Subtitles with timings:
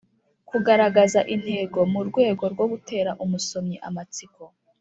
[0.49, 4.41] kugaragaza intego mu rwego rwo gutera umusomyi amatsiko